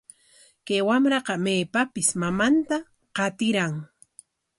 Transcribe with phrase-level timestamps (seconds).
[0.65, 2.77] Kay wamraqa maypapis mamanta
[3.15, 3.73] qatiran.